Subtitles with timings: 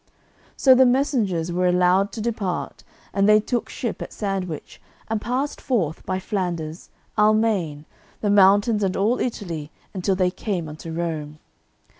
[0.57, 5.61] So the messengers were allowed to depart, and they took ship at Sandwich and passed
[5.61, 6.89] forth by Flanders,
[7.19, 7.85] Almaine,
[8.19, 11.37] the mountains and all Italy until they came unto Rome.